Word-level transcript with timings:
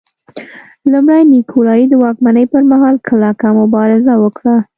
لومړي 0.91 1.21
نیکولای 1.33 1.81
د 1.89 1.93
واکمنۍ 2.03 2.45
پرمهال 2.53 2.95
کلکه 3.09 3.47
مبارزه 3.61 4.13
وکړه. 4.23 4.55